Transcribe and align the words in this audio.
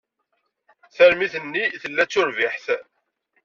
Tarmit-nni 0.95 1.65
tella-d 1.81 2.07
d 2.09 2.11
turbiḥt. 2.13 2.65